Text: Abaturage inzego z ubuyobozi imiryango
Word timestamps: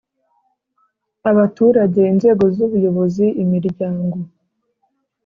Abaturage 1.31 2.01
inzego 2.11 2.43
z 2.55 2.57
ubuyobozi 2.65 3.25
imiryango 3.43 4.17